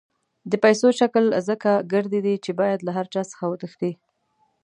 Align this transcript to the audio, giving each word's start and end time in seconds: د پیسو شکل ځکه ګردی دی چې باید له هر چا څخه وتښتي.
د 0.51 0.53
پیسو 0.63 0.87
شکل 0.99 1.25
ځکه 1.49 1.71
ګردی 1.91 2.19
دی 2.25 2.35
چې 2.45 2.51
باید 2.59 2.79
له 2.83 2.91
هر 2.97 3.05
چا 3.13 3.21
څخه 3.31 3.45
وتښتي. 3.47 3.91